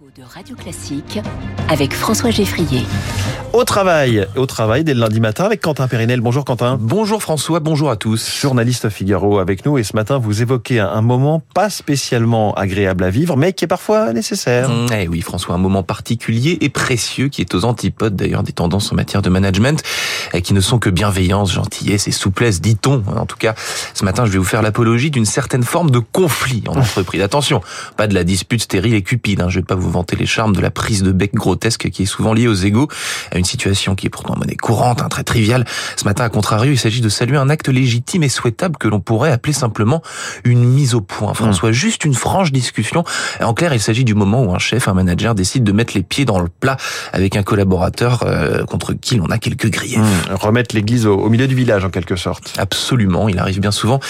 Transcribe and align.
de 0.00 0.22
Radio 0.22 0.56
Classique 0.56 1.20
avec 1.68 1.92
François 1.92 2.30
Geffrier. 2.30 2.86
Au 3.52 3.64
travail, 3.64 4.26
au 4.36 4.46
travail 4.46 4.82
dès 4.82 4.94
le 4.94 5.00
lundi 5.00 5.20
matin 5.20 5.44
avec 5.44 5.60
Quentin 5.60 5.88
Périnel. 5.88 6.20
Bonjour 6.20 6.44
Quentin. 6.44 6.78
Bonjour 6.80 7.20
François, 7.20 7.60
bonjour 7.60 7.90
à 7.90 7.96
tous. 7.96 8.38
Journaliste 8.40 8.88
Figaro 8.88 9.40
avec 9.40 9.66
nous 9.66 9.76
et 9.76 9.82
ce 9.82 9.94
matin 9.94 10.18
vous 10.18 10.40
évoquez 10.40 10.78
un 10.80 11.02
moment 11.02 11.42
pas 11.52 11.68
spécialement 11.68 12.54
agréable 12.54 13.04
à 13.04 13.10
vivre 13.10 13.36
mais 13.36 13.52
qui 13.52 13.64
est 13.64 13.68
parfois 13.68 14.12
nécessaire. 14.14 14.70
Mmh, 14.70 14.86
eh 15.00 15.08
oui 15.08 15.20
François, 15.20 15.56
un 15.56 15.58
moment 15.58 15.82
particulier 15.82 16.56
et 16.60 16.70
précieux 16.70 17.28
qui 17.28 17.42
est 17.42 17.54
aux 17.54 17.64
antipodes 17.64 18.16
d'ailleurs 18.16 18.42
des 18.42 18.52
tendances 18.52 18.92
en 18.92 18.94
matière 18.94 19.20
de 19.20 19.28
management 19.28 19.82
qui 20.42 20.54
ne 20.54 20.60
sont 20.60 20.78
que 20.78 20.88
bienveillance, 20.88 21.52
gentillesse 21.52 22.08
et 22.08 22.12
souplesse, 22.12 22.60
dit-on. 22.60 23.02
En 23.16 23.26
tout 23.26 23.36
cas, 23.36 23.54
ce 23.92 24.04
matin 24.04 24.24
je 24.24 24.30
vais 24.30 24.38
vous 24.38 24.44
faire 24.44 24.62
l'apologie 24.62 25.10
d'une 25.10 25.26
certaine 25.26 25.64
forme 25.64 25.90
de 25.90 25.98
conflit 25.98 26.62
en 26.68 26.76
entreprise. 26.78 27.20
Attention, 27.20 27.60
pas 27.96 28.06
de 28.06 28.14
la 28.14 28.24
dispute 28.24 28.62
stérile 28.62 28.94
et 28.94 29.02
cupide, 29.02 29.42
hein. 29.42 29.48
je 29.48 29.58
vais 29.58 29.64
pas 29.64 29.74
vous 29.74 29.89
vanter 29.90 30.16
les 30.16 30.26
charmes 30.26 30.54
de 30.54 30.60
la 30.60 30.70
prise 30.70 31.02
de 31.02 31.12
bec 31.12 31.34
grotesque 31.34 31.90
qui 31.90 32.02
est 32.02 32.06
souvent 32.06 32.32
liée 32.32 32.48
aux 32.48 32.54
égaux, 32.54 32.88
à 33.32 33.38
une 33.38 33.44
situation 33.44 33.94
qui 33.94 34.06
est 34.06 34.10
pourtant 34.10 34.36
monnaie 34.36 34.56
courante, 34.56 35.02
hein, 35.02 35.08
très 35.08 35.24
triviale. 35.24 35.64
Ce 35.96 36.04
matin, 36.04 36.24
à 36.24 36.28
contrario, 36.28 36.72
il 36.72 36.78
s'agit 36.78 37.00
de 37.00 37.08
saluer 37.08 37.36
un 37.36 37.50
acte 37.50 37.68
légitime 37.68 38.22
et 38.22 38.28
souhaitable 38.28 38.76
que 38.76 38.88
l'on 38.88 39.00
pourrait 39.00 39.32
appeler 39.32 39.52
simplement 39.52 40.02
une 40.44 40.64
mise 40.64 40.94
au 40.94 41.00
point. 41.00 41.34
François, 41.34 41.70
mmh. 41.70 41.72
juste 41.72 42.04
une 42.04 42.14
franche 42.14 42.52
discussion. 42.52 43.04
En 43.40 43.54
clair, 43.54 43.74
il 43.74 43.80
s'agit 43.80 44.04
du 44.04 44.14
moment 44.14 44.44
où 44.44 44.54
un 44.54 44.58
chef, 44.58 44.88
un 44.88 44.94
manager 44.94 45.34
décide 45.34 45.64
de 45.64 45.72
mettre 45.72 45.94
les 45.94 46.02
pieds 46.02 46.24
dans 46.24 46.40
le 46.40 46.48
plat 46.48 46.76
avec 47.12 47.36
un 47.36 47.42
collaborateur 47.42 48.24
euh, 48.24 48.64
contre 48.64 48.94
qui 48.94 49.16
l'on 49.16 49.26
a 49.26 49.38
quelques 49.38 49.68
griefs. 49.68 49.98
Mmh. 49.98 50.34
Remettre 50.34 50.74
l'église 50.74 51.06
au, 51.06 51.28
milieu 51.28 51.46
du 51.46 51.54
village, 51.54 51.84
en 51.84 51.90
quelque 51.90 52.16
sorte. 52.16 52.52
Absolument. 52.58 53.28
Il 53.28 53.38
arrive 53.38 53.60
bien 53.60 53.70
souvent 53.70 54.00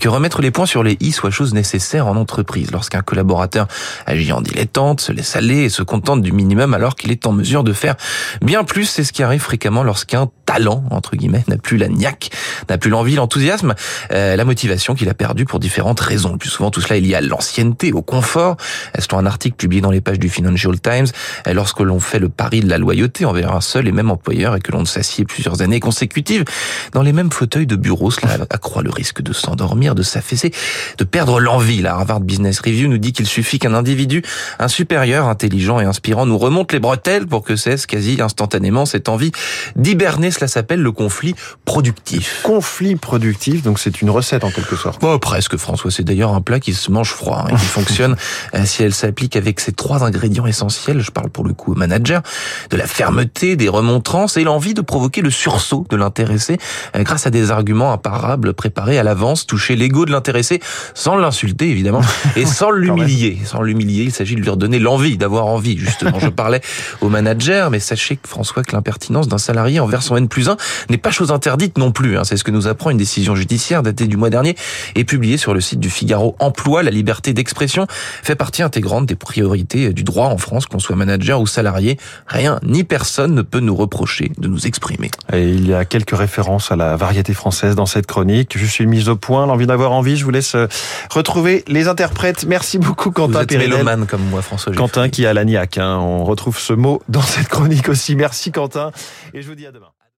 que 0.00 0.08
remettre 0.08 0.40
les 0.42 0.50
points 0.50 0.66
sur 0.66 0.82
les 0.82 0.96
i 1.00 1.12
soit 1.12 1.30
chose 1.30 1.54
nécessaire 1.54 2.06
en 2.06 2.16
entreprise. 2.16 2.70
Lorsqu'un 2.70 3.02
collaborateur 3.02 3.66
agit 4.06 4.32
en 4.32 4.40
dilettante, 4.40 5.00
se 5.00 5.12
laisse 5.12 5.29
aller 5.36 5.64
et 5.64 5.68
se 5.68 5.82
contente 5.82 6.22
du 6.22 6.32
minimum 6.32 6.74
alors 6.74 6.96
qu'il 6.96 7.10
est 7.10 7.26
en 7.26 7.32
mesure 7.32 7.64
de 7.64 7.72
faire 7.72 7.96
bien 8.42 8.64
plus. 8.64 8.86
C'est 8.86 9.04
ce 9.04 9.12
qui 9.12 9.22
arrive 9.22 9.40
fréquemment 9.40 9.82
lorsqu'un 9.82 10.28
talent, 10.46 10.82
entre 10.90 11.16
guillemets, 11.16 11.44
n'a 11.46 11.56
plus 11.56 11.76
la 11.76 11.88
niaque, 11.88 12.30
n'a 12.68 12.76
plus 12.76 12.90
l'envie, 12.90 13.14
l'enthousiasme, 13.14 13.74
euh, 14.12 14.34
la 14.34 14.44
motivation 14.44 14.94
qu'il 14.94 15.08
a 15.08 15.14
perdu 15.14 15.44
pour 15.44 15.60
différentes 15.60 16.00
raisons. 16.00 16.38
Plus 16.38 16.50
souvent, 16.50 16.70
tout 16.70 16.80
cela 16.80 16.96
est 16.96 17.00
lié 17.00 17.14
à 17.14 17.20
l'ancienneté, 17.20 17.92
au 17.92 18.02
confort. 18.02 18.56
Selon 18.98 19.18
un 19.18 19.26
article 19.26 19.56
publié 19.56 19.80
dans 19.80 19.90
les 19.90 20.00
pages 20.00 20.18
du 20.18 20.28
Financial 20.28 20.78
Times, 20.80 21.06
euh, 21.46 21.52
lorsque 21.52 21.80
l'on 21.80 22.00
fait 22.00 22.18
le 22.18 22.28
pari 22.28 22.60
de 22.60 22.68
la 22.68 22.78
loyauté 22.78 23.24
envers 23.24 23.54
un 23.54 23.60
seul 23.60 23.86
et 23.86 23.92
même 23.92 24.10
employeur 24.10 24.56
et 24.56 24.60
que 24.60 24.72
l'on 24.72 24.84
s'assied 24.84 25.24
plusieurs 25.24 25.62
années 25.62 25.80
consécutives 25.80 26.44
dans 26.92 27.02
les 27.02 27.12
mêmes 27.12 27.30
fauteuils 27.30 27.66
de 27.66 27.76
bureau, 27.76 28.10
cela 28.10 28.38
accroît 28.50 28.82
le 28.82 28.90
risque 28.90 29.22
de 29.22 29.32
s'endormir, 29.32 29.94
de 29.94 30.02
s'affaisser, 30.02 30.52
de 30.98 31.04
perdre 31.04 31.38
l'envie. 31.40 31.80
La 31.80 31.94
Harvard 31.94 32.20
Business 32.20 32.60
Review 32.60 32.88
nous 32.88 32.98
dit 32.98 33.12
qu'il 33.12 33.26
suffit 33.26 33.58
qu'un 33.58 33.74
individu, 33.74 34.22
un 34.58 34.68
supérieur, 34.68 35.19
intelligent 35.28 35.80
et 35.80 35.84
inspirant, 35.84 36.26
nous 36.26 36.38
remonte 36.38 36.72
les 36.72 36.80
bretelles 36.80 37.26
pour 37.26 37.42
que 37.42 37.56
cesse 37.56 37.86
quasi 37.86 38.20
instantanément 38.20 38.86
cette 38.86 39.08
envie 39.08 39.32
d'hiberner 39.76 40.30
cela 40.30 40.48
s'appelle 40.48 40.80
le 40.80 40.92
conflit 40.92 41.34
productif. 41.64 42.40
Conflit 42.42 42.96
productif, 42.96 43.62
donc 43.62 43.78
c'est 43.78 44.02
une 44.02 44.10
recette 44.10 44.44
en 44.44 44.50
quelque 44.50 44.76
sorte. 44.76 45.00
Oh, 45.02 45.18
presque, 45.18 45.56
François. 45.56 45.90
C'est 45.90 46.02
d'ailleurs 46.02 46.34
un 46.34 46.40
plat 46.40 46.60
qui 46.60 46.74
se 46.74 46.90
mange 46.90 47.12
froid 47.12 47.44
hein, 47.46 47.48
et 47.50 47.56
qui 47.56 47.64
fonctionne 47.66 48.16
euh, 48.54 48.64
si 48.64 48.82
elle 48.82 48.94
s'applique 48.94 49.36
avec 49.36 49.60
ces 49.60 49.72
trois 49.72 50.04
ingrédients 50.04 50.46
essentiels. 50.46 51.00
Je 51.00 51.10
parle 51.10 51.30
pour 51.30 51.44
le 51.44 51.54
coup 51.54 51.72
au 51.72 51.74
manager, 51.74 52.22
de 52.70 52.76
la 52.76 52.86
fermeté, 52.86 53.56
des 53.56 53.68
remontrances 53.68 54.36
et 54.36 54.44
l'envie 54.44 54.74
de 54.74 54.80
provoquer 54.80 55.22
le 55.22 55.30
sursaut 55.30 55.86
de 55.88 55.96
l'intéressé 55.96 56.58
euh, 56.96 57.02
grâce 57.02 57.26
à 57.26 57.30
des 57.30 57.50
arguments 57.50 57.92
imparables 57.92 58.54
préparés 58.54 58.98
à 58.98 59.02
l'avance, 59.02 59.46
toucher 59.46 59.76
l'ego 59.76 60.04
de 60.04 60.12
l'intéressé 60.12 60.60
sans 60.94 61.16
l'insulter 61.16 61.70
évidemment 61.70 62.02
et 62.36 62.46
sans 62.46 62.70
l'humilier. 62.70 63.38
Sans 63.44 63.62
l'humilier, 63.62 64.04
il 64.04 64.12
s'agit 64.12 64.34
de 64.34 64.40
lui 64.40 64.50
redonner 64.50 64.78
l'envie 64.78 65.09
d'avoir 65.16 65.46
envie. 65.46 65.78
Justement, 65.78 66.18
je 66.18 66.28
parlais 66.40 66.60
au 67.00 67.08
manager, 67.08 67.70
mais 67.70 67.80
sachez 67.80 68.16
que 68.16 68.28
François 68.28 68.62
que 68.62 68.72
l'impertinence 68.72 69.28
d'un 69.28 69.38
salarié 69.38 69.80
envers 69.80 70.02
son 70.02 70.16
N 70.16 70.28
plus 70.28 70.48
1 70.48 70.56
n'est 70.88 70.98
pas 70.98 71.10
chose 71.10 71.32
interdite 71.32 71.78
non 71.78 71.92
plus. 71.92 72.18
Hein. 72.18 72.24
C'est 72.24 72.36
ce 72.36 72.44
que 72.44 72.50
nous 72.50 72.66
apprend 72.66 72.90
une 72.90 72.98
décision 72.98 73.34
judiciaire 73.34 73.82
datée 73.82 74.06
du 74.06 74.16
mois 74.16 74.30
dernier 74.30 74.56
et 74.94 75.04
publiée 75.04 75.36
sur 75.36 75.54
le 75.54 75.60
site 75.60 75.80
du 75.80 75.90
Figaro. 75.90 76.36
Emploi, 76.38 76.82
la 76.82 76.90
liberté 76.90 77.32
d'expression 77.32 77.86
fait 78.22 78.36
partie 78.36 78.62
intégrante 78.62 79.06
des 79.06 79.16
priorités 79.16 79.92
du 79.92 80.04
droit 80.04 80.26
en 80.26 80.38
France, 80.38 80.66
qu'on 80.66 80.78
soit 80.78 80.96
manager 80.96 81.40
ou 81.40 81.46
salarié. 81.46 81.98
Rien 82.26 82.58
ni 82.62 82.84
personne 82.84 83.34
ne 83.34 83.42
peut 83.42 83.60
nous 83.60 83.74
reprocher 83.74 84.32
de 84.38 84.48
nous 84.48 84.66
exprimer. 84.66 85.10
Et 85.32 85.48
il 85.48 85.68
y 85.68 85.74
a 85.74 85.84
quelques 85.84 86.16
références 86.16 86.72
à 86.72 86.76
la 86.76 86.96
variété 86.96 87.34
française 87.34 87.74
dans 87.74 87.86
cette 87.86 88.06
chronique. 88.06 88.56
Je 88.56 88.66
suis 88.66 88.86
mise 88.86 89.08
au 89.08 89.16
point, 89.16 89.46
l'envie 89.46 89.66
d'avoir 89.66 89.92
envie. 89.92 90.16
Je 90.16 90.24
vous 90.24 90.30
laisse 90.30 90.54
euh, 90.54 90.66
retrouver 91.10 91.64
les 91.68 91.88
interprètes. 91.88 92.44
Merci 92.46 92.78
beaucoup 92.78 93.10
Quentin 93.10 93.40
Vous 93.40 94.06
comme 94.06 94.24
moi, 94.30 94.42
François. 94.42 94.72
Quentin 94.90 95.08
qui 95.08 95.24
a 95.24 95.32
la 95.32 95.44
niaque. 95.44 95.78
Hein. 95.78 95.98
On 95.98 96.24
retrouve 96.24 96.58
ce 96.58 96.72
mot 96.72 97.00
dans 97.08 97.22
cette 97.22 97.48
chronique 97.48 97.88
aussi. 97.88 98.16
Merci 98.16 98.50
Quentin 98.50 98.90
et 99.32 99.40
je 99.40 99.46
vous 99.46 99.54
dis 99.54 99.66
à 99.66 99.70
demain. 99.70 99.92